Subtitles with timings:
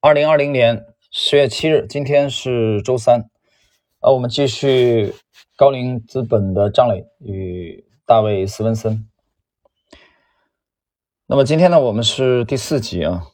[0.00, 3.30] 二零二零年十月七日，今天是周三，
[4.00, 5.14] 呃，我们继续
[5.56, 9.08] 高瓴资本的张磊与大卫斯文森。
[11.26, 13.26] 那么今天呢，我们是第四集啊。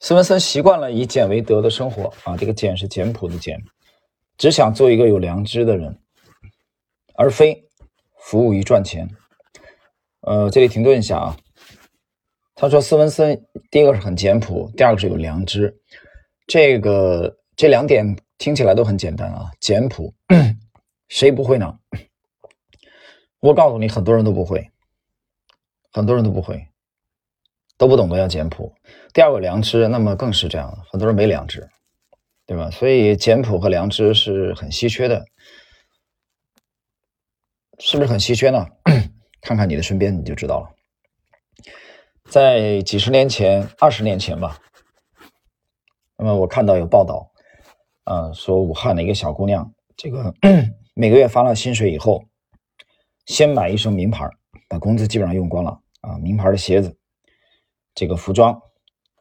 [0.00, 3.62] 斯文森习惯了以简为德的生活啊，这个简是简朴的简，
[4.38, 6.00] 只想做一个有良知的人，
[7.14, 7.68] 而非
[8.18, 9.08] 服务于赚钱。
[10.22, 11.36] 呃，这里停顿一下啊。
[12.60, 15.74] 他说：“斯文森，第一个是很简朴，第二个是有良知。
[16.46, 18.04] 这个这两点
[18.36, 20.12] 听起来都很简单啊，简朴，
[21.08, 21.78] 谁不会呢？
[23.40, 24.70] 我告诉你，很多人都不会，
[25.90, 26.68] 很多人都不会，
[27.78, 28.70] 都不懂得要简朴。
[29.14, 31.66] 第二个良知，那么更是这样，很多人没良知，
[32.44, 32.70] 对吧？
[32.70, 35.24] 所以简朴和良知是很稀缺的，
[37.78, 38.66] 是不是很稀缺呢？
[39.40, 40.68] 看看你的身边，你就知道了。”
[42.30, 44.56] 在几十年前、二十年前吧，
[46.16, 47.32] 那么我看到有报道，
[48.04, 50.32] 啊，说武汉的一个小姑娘，这个
[50.94, 52.22] 每个月发了薪水以后，
[53.26, 54.30] 先买一身名牌，
[54.68, 56.96] 把工资基本上用光了啊，名牌的鞋子、
[57.96, 58.62] 这个服装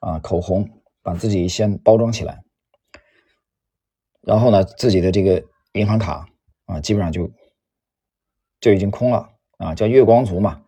[0.02, 0.70] 啊、口红，
[1.02, 2.44] 把自己先包装起来，
[4.22, 6.28] 然后呢，自己的这个银行卡
[6.66, 7.28] 啊，基本上就
[8.62, 10.64] 就已经空了啊，叫月光族嘛。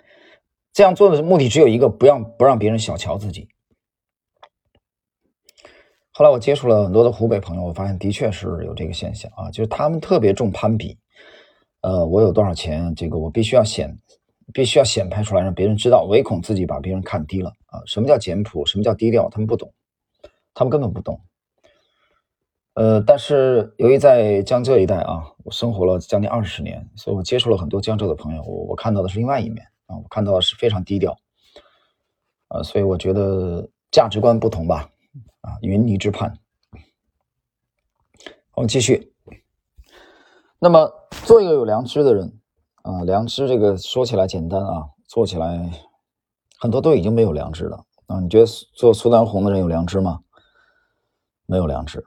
[0.74, 3.48] 这样做的目的只有一个，不让不让别人小瞧自己。
[6.14, 10.98] 后来我接触了很多的湖北朋友，我发现的确是有这个现象啊，就是他们特别重攀比。
[11.82, 13.98] 呃，我有多少钱，这个我必须要显，
[14.54, 17.82] 必须要显摆出来，让别人知道，唯恐自己把别人看低了啊。
[17.88, 18.66] 什么叫简朴？
[18.66, 19.30] 什么叫低调？
[19.30, 19.74] 他们不懂，
[20.54, 21.20] 他们根本不懂。
[22.76, 29.66] 呃，但是由于在江浙一带啊，我生活了将近二十年，所以我接触了很多江浙的朋友，我我看到的是另外一面。
[29.92, 31.18] 啊，我看到是非常低调，
[32.48, 34.90] 啊，所以我觉得价值观不同吧，
[35.42, 36.34] 啊，云泥之畔。
[38.54, 39.14] 我们继续。
[40.60, 40.90] 那么，
[41.26, 42.40] 做一个有良知的人，
[42.84, 45.70] 啊，良知这个说起来简单啊，做起来
[46.58, 48.20] 很多都已经没有良知了啊。
[48.22, 50.22] 你觉得做苏丹红的人有良知吗？
[51.48, 52.06] 没有良知。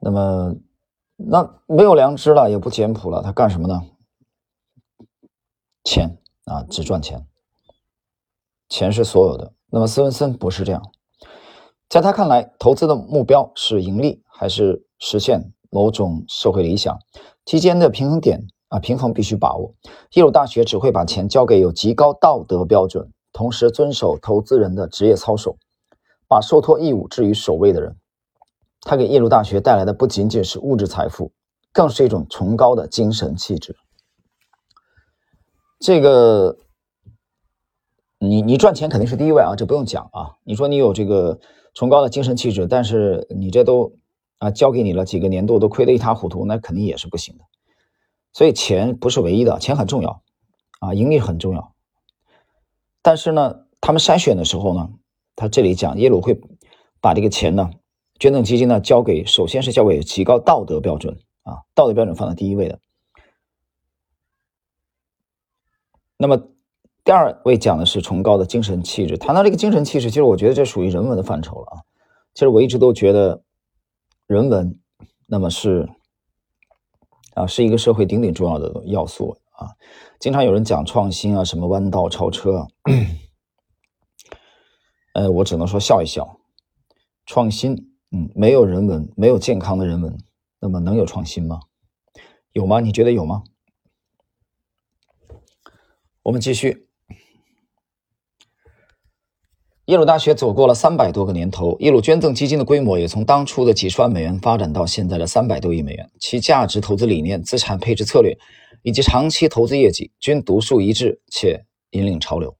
[0.00, 0.54] 那么，
[1.16, 3.80] 那没有良知了，也不简朴了，他干什么呢？
[5.88, 7.26] 钱啊，只赚钱，
[8.68, 9.54] 钱是所有的。
[9.70, 10.82] 那么斯文森不是这样，
[11.88, 16.94] 在他看来，投资的目标是盈利还是实现某种社会理想？
[17.46, 19.72] 期间的平衡点啊，平衡必须把握。
[20.12, 25.56] 耶鲁大学只会把钱交给有极高道德标准，同时遵守投资人的职业操守，
[26.28, 27.96] 把受托义务置于首位的人。
[28.82, 31.32] 他给耶鲁大学带来的不仅仅是物质财富，
[31.72, 33.74] 更是一种崇高的精神气质。
[35.80, 36.58] 这个，
[38.18, 40.34] 你你赚钱肯定是第一位啊，这不用讲啊。
[40.42, 41.38] 你说你有这个
[41.72, 43.92] 崇高的精神气质，但是你这都
[44.38, 47.44] 啊交给你了几个年度都亏得一塌糊涂，那肯定也是不行的。
[48.32, 50.22] 所以钱不是唯一的，钱很重要
[50.80, 51.72] 啊，盈利很重要。
[53.00, 54.90] 但是呢，他们筛选的时候呢，
[55.36, 56.40] 他这里讲耶鲁会
[57.00, 57.70] 把这个钱呢，
[58.18, 62.80] 捐赠基金呢交给，首先是交给极高道德标准啊，道德标准放在第一位的。
[66.20, 66.36] 那么，
[67.04, 69.16] 第二位讲的是崇高的精神气质。
[69.16, 71.78] 谈到这个精神气质，其实我觉得这属于人文的范畴了啊。
[72.34, 73.40] 其实我一直都觉得，
[74.26, 74.76] 人文，
[75.26, 75.88] 那么是
[77.34, 79.68] 啊，是一个社会顶顶重要的要素啊。
[80.18, 82.66] 经常有人讲创新啊，什么弯道超车，
[85.14, 86.40] 呃，我只能说笑一笑。
[87.26, 90.18] 创新，嗯，没有人文，没有健康的人文，
[90.58, 91.60] 那么能有创新吗？
[92.52, 92.80] 有吗？
[92.80, 93.44] 你觉得有吗？
[96.28, 96.86] 我们继续。
[99.86, 106.10] 耶鲁大学走过了三百多个年头，耶鲁捐赠基金的规模也从当初的几十万美元发展到现在的三百多亿美元。
[106.20, 108.36] 其价值投资理念、资产配置策略
[108.82, 112.54] 以及长期投资业绩均独树一帜，且引领潮流，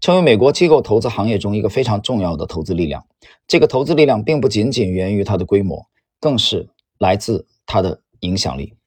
[0.00, 3.04] 成为美国机构投资行业中一个非常重要的投资力量。
[3.48, 5.84] 这个投资力量并不仅仅源于它的规模，
[6.20, 6.68] 更是
[7.00, 8.77] 来自它的影响力。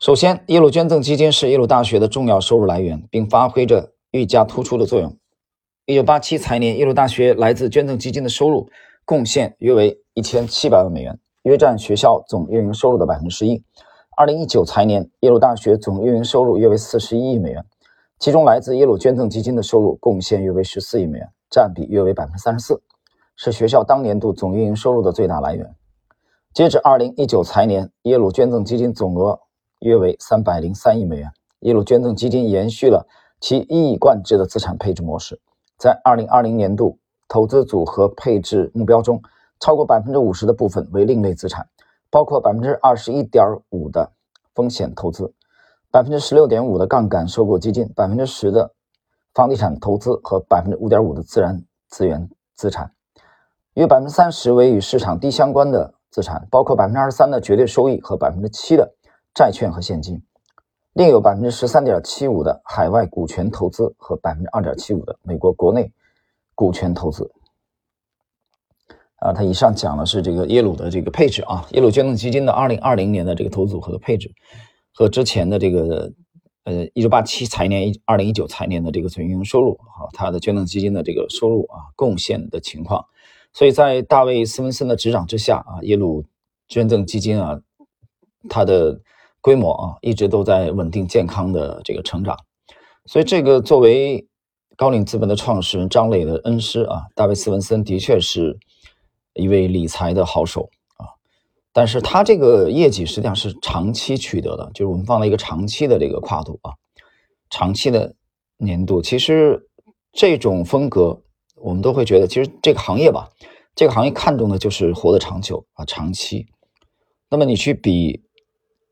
[0.00, 5.16] 首先，耶鲁捐赠基金是耶鲁大学的重要收入来源，并发挥着愈加突出的作用。
[5.86, 8.70] 1987财年，耶鲁大学来自捐赠基金的收入
[9.04, 13.60] 贡献约为1700万美元，约占学校总运营收入的11%。
[14.16, 17.64] 2019财年，耶鲁大学总运营收入约为41亿美元，
[18.20, 22.78] 其中来自耶鲁捐赠基金的收入贡献约为14亿美元，占比约为34%，
[23.34, 25.74] 是学校当年度总运营收入的最大来源。
[26.54, 29.40] 截至2019财年，耶鲁捐赠基金总额。
[29.80, 31.30] 约为三百零三亿美元。
[31.60, 33.06] 耶鲁捐赠基金延续了
[33.40, 35.40] 其一以贯之的资产配置模式，
[35.76, 39.20] 在二零二零年度投资组合配置目标中，
[39.60, 41.68] 超过百分之五十的部分为另类资产，
[42.10, 44.12] 包括百分之二十一点五的
[44.54, 45.32] 风险投资，
[45.90, 48.72] 百分之十六点五的杠杆收购基金，百分之十的
[49.34, 52.92] 房地产投资和百分之五点五的自然资源资产，
[53.74, 58.94] 约百分之三十为与市场低相关的资产，包括百分之二十三的绝对收益和百分之七的
[59.38, 60.20] 债券和现金。
[60.94, 65.92] 另有百分之十三点七五的海外股权投资和百分之二点七五的美国国内
[66.56, 67.30] 股权投资。
[69.20, 74.34] 啊，他以上讲的是这个耶鲁的这个配置啊，耶鲁捐赠基金的二零二零年的这个投资组合的配置，
[74.92, 76.12] 和之前的这个
[76.64, 83.04] 呃一九八七财年、一二零一九财年的这个总运营收入啊，他的捐赠基金的这个收入啊贡献的情况。
[83.52, 86.24] 所以在大卫斯文森的执掌之下啊，耶鲁
[86.66, 87.60] 捐赠基金啊，
[88.48, 89.00] 它的。
[89.48, 92.36] 规模啊，一直都在稳定健康的这个成长，
[93.06, 94.28] 所以这个作为
[94.76, 98.58] 高瓴资本的创始人张磊的恩师啊，大卫斯文森的确是
[99.32, 100.68] 一位理财的好手
[100.98, 101.16] 啊，
[101.72, 106.74] 但是他这个业绩实际上是长期取得的，就是我们放在一个长期的这个跨度啊，
[107.48, 108.14] 长期的
[108.58, 109.66] 年度，其实
[110.12, 111.22] 这种风格
[111.56, 113.30] 我们都会觉得，其实这个行业吧，
[113.74, 116.48] 这个行业看重的就是活得长久啊，长期，
[117.30, 118.27] 那么你去比。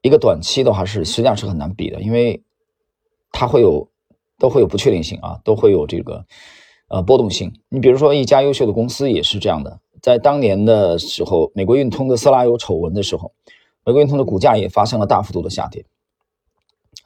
[0.07, 2.45] 一个短期的话是实际上是很难比的，因为
[3.33, 3.89] 它会有
[4.39, 6.25] 都会有不确定性啊，都会有这个
[6.87, 7.53] 呃波动性。
[7.69, 13.33] 你比如说一家优秀的公司也是这样的，在当年的时候，美国运通的色拉油丑闻的时候，
[13.85, 15.85] 美国运通的股价也发生了大幅度的下跌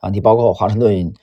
[0.00, 0.10] 啊。
[0.10, 1.14] 你包括华盛顿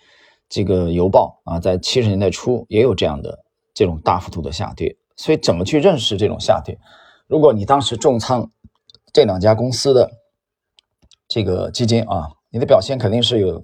[0.49, 3.43] 这个邮报啊，在七十年代初也有这样的
[3.75, 4.97] 这种大幅度的下跌。
[5.15, 6.79] 所以怎么去认识这种下跌？
[7.27, 8.49] 如果你当时重仓
[9.13, 10.09] 这两家公司的。
[11.37, 13.63] 这个基金啊，你的表现肯定是有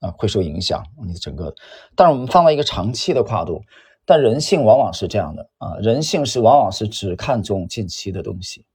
[0.00, 0.84] 啊，会受影响。
[1.06, 1.54] 你的整个，
[1.94, 3.62] 但是我们放到一个长期的跨度，
[4.04, 8.66] 但人性往往是这样的啊，人性是往往是只看重近期的东西，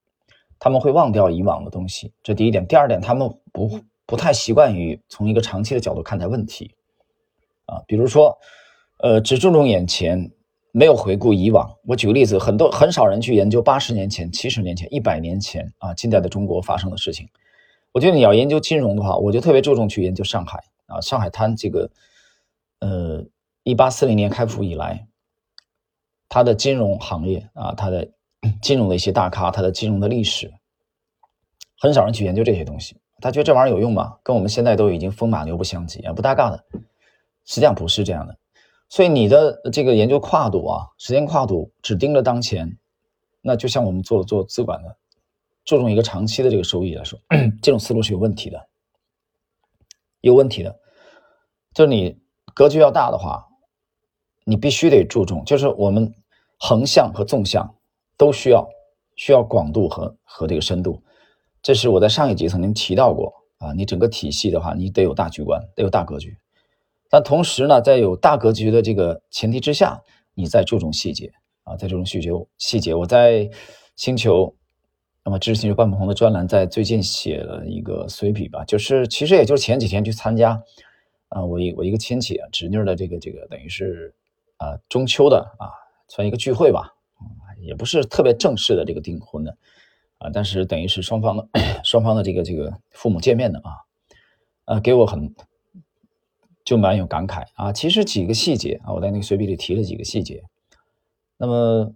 [0.57, 2.11] 他们会忘掉以往的东西。
[2.23, 6.73] 这第一点，第二点，他们不不太习惯于从一个长期的角度看待问题
[7.67, 7.77] 啊。
[7.85, 8.35] 比如说，
[9.03, 10.31] 呃，只注重眼前，
[10.71, 11.71] 没有回顾以往。
[11.85, 17.29] 我举个例子，很多很少人去研究八十年前、七十年前、一百年前啊，近代的中国发生的事情。
[17.91, 21.89] 我觉得你要研究金融的话，我就特别注重去研究上海啊，上海滩这个，
[22.79, 23.25] 呃，
[23.63, 25.07] 一八四零年开埠以来，
[26.29, 28.09] 它的金融行业啊，它的
[28.61, 30.53] 金融的一些大咖，它的金融的历史，
[31.77, 32.95] 很少人去研究这些东西。
[33.19, 34.17] 他觉得这玩意儿有用吗？
[34.23, 36.63] 跟我们现在都已经风马牛不相及啊，不搭嘎的。
[37.45, 38.35] 实际上不是这样的。
[38.89, 42.77] 所以你的这个研究跨度啊，时间跨度只盯着当前，
[43.41, 44.97] 那就像我们做做资管的。
[45.63, 47.19] 注重一个长期的这个收益来说，
[47.61, 48.67] 这种思路是有问题的，
[50.21, 50.79] 有问题的。
[51.73, 52.17] 就是你
[52.53, 53.47] 格局要大的话，
[54.43, 56.13] 你必须得注重，就是我们
[56.59, 57.75] 横向和纵向
[58.17, 58.67] 都需要，
[59.15, 61.01] 需要广度和和这个深度。
[61.61, 66.35] 这是我在上一集曾经提到过啊，你整个体系的话，你得有大局观，得有大格局。
[67.09, 70.01] 但同时呢，在有大格局的这个前提之下，
[70.33, 71.31] 你再注重细节
[71.63, 73.49] 啊，在这种细节细节，我在
[73.95, 74.55] 星球。
[75.23, 80.59] 那么，知识星球半不红的专栏在最近写了一个随笔吧，就是其实也就是前几天去参加，
[81.29, 84.15] 啊，我一我一个亲戚啊侄女的这个这个等于是
[84.57, 85.69] 啊中秋的啊
[86.07, 86.95] 算一个聚会吧，
[87.61, 89.55] 也不是特别正式的这个订婚的
[90.17, 91.47] 啊，但是等于是双方的
[91.83, 93.71] 双方的这个这个父母见面的啊，
[94.65, 95.35] 啊给我很
[96.65, 100.43] 就蛮有感慨啊，其实几个细节啊，我在那个随笔里提了几个细节，
[101.37, 101.93] 那么。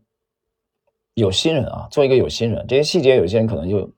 [1.16, 3.90] 有心人啊，做一个有心人，这些细节有些人可能就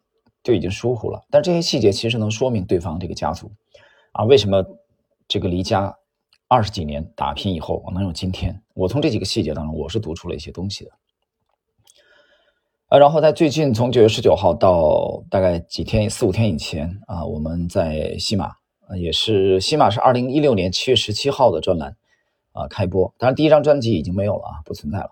[0.44, 3.52] 就已经疏忽了，但这些细节其实能说明对方这个家族
[4.12, 4.64] 啊，为什么
[5.28, 5.94] 这个离家
[6.48, 8.62] 二十几年打拼以后能有今天？
[8.76, 10.92] 我从这几个细节当中，我是读出了一些东西的。
[12.90, 18.46] 啊，然后在最近从九月十九号到大概几天四五天以前啊，我们在西马
[18.88, 21.98] 啊，也是西马是二零一六年七月十七号的专栏
[22.54, 25.10] 啊开播，当然第一张专辑已经没有了啊，不存在了。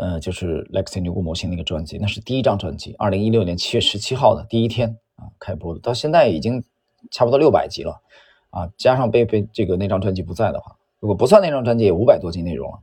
[0.00, 6.64] 呃，就是 Lexi 牛股模型那个专辑，那是第一张专辑，二零一六年七月十七号的第一天啊开播的，到现在已经
[7.10, 8.00] 差不多六百集了
[8.48, 12.78] 啊，加上被被这个那张专辑不在的话，如果不算那张专辑，也五百多集内容了。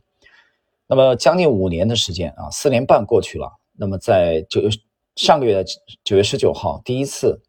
[0.86, 3.52] 那么将近五年的时间啊，四年半过去了。
[3.76, 4.70] 那么在九月
[5.16, 5.66] 上个月的
[6.04, 7.42] 九月十九号，第一次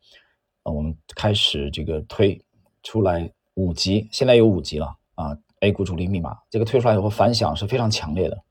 [0.63, 2.41] 啊，我们开始这个推
[2.83, 8.43] 出来五集，现在有五集了啊，A 股主力密码这个推出来以后反响是非常强烈的。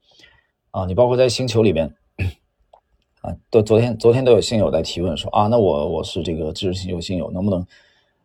[0.78, 1.92] 啊，你包括在星球里面，
[3.22, 7.66] 啊，都昨天昨天都有星友在提问说啊，那我我是这个知识星球星友，能不能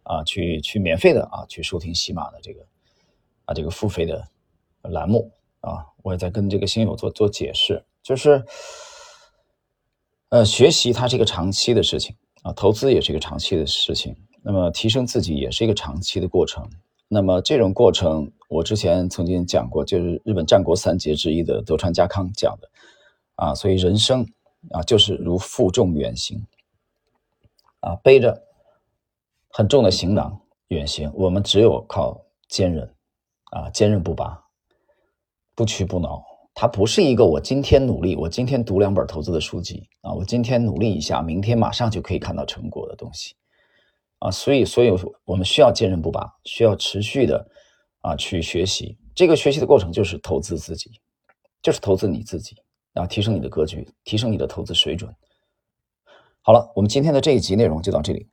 [0.03, 2.61] 啊去去免费的啊去收听喜马的这个
[3.47, 4.23] 啊这个付费的
[4.83, 5.31] 栏目
[5.63, 8.45] 啊，我也在跟这个新友做做解释，就是，
[10.29, 16.69] 呃，学习它是一个长期的事情啊，投资也是一个长期的事情，那么提升自己也是一个长期的过程。
[17.09, 22.71] 那么这种过程，我之前曾经讲过，就是日本战国三杰之一的德川家康讲的
[23.37, 24.27] 啊，所以人生
[24.73, 26.47] 啊，就是如负重远行
[27.81, 28.43] 啊，背着
[29.49, 32.95] 很重的行囊远行，我们只有靠坚韧
[33.53, 34.39] 啊，坚韧不拔。
[35.55, 43.35] 不屈不挠，它不是一个我今天努力，我今天读两本投资的书籍啊，我今天努力一下，明天马上就可以看到成果的东西
[44.19, 44.91] 啊，所以，所以
[45.25, 47.47] 我们需要坚韧不拔，需要持续的
[48.03, 48.97] 啊去学习。
[49.15, 50.91] 这个学习的过程就是投资自己，
[51.63, 52.57] 就是投资你自己
[52.95, 55.13] 啊，提升你的格局，提升你的投资水准。
[56.43, 58.29] 好了，我们今天的这一集内容就到这里。